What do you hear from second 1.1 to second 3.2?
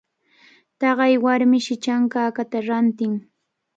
warmishi chankakata rantin.